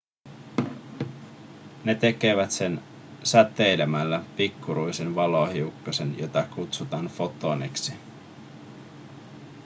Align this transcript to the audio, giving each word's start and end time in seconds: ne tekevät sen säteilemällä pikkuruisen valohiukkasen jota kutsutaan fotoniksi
ne 1.83 1.95
tekevät 1.95 2.51
sen 2.51 2.81
säteilemällä 3.23 4.23
pikkuruisen 4.37 5.15
valohiukkasen 5.15 6.17
jota 6.19 6.43
kutsutaan 6.55 7.05
fotoniksi 7.07 7.93